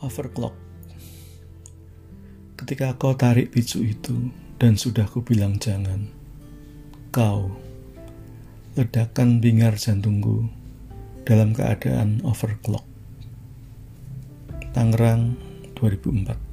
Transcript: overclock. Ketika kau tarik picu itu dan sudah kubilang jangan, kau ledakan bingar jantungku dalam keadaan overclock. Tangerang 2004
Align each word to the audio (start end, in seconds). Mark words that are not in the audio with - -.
overclock. 0.00 0.52
Ketika 2.56 2.96
kau 3.00 3.16
tarik 3.16 3.52
picu 3.54 3.80
itu 3.84 4.28
dan 4.60 4.76
sudah 4.76 5.08
kubilang 5.08 5.56
jangan, 5.56 6.08
kau 7.08 7.48
ledakan 8.76 9.40
bingar 9.40 9.76
jantungku 9.80 10.44
dalam 11.24 11.56
keadaan 11.56 12.20
overclock. 12.26 12.84
Tangerang 14.76 15.34
2004 15.78 16.49